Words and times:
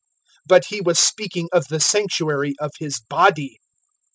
002:021 0.01 0.07
But 0.47 0.65
He 0.69 0.81
was 0.81 0.97
speaking 0.97 1.47
of 1.53 1.67
the 1.67 1.79
Sanctuary 1.79 2.55
of 2.59 2.71
His 2.79 2.99
body. 3.01 3.59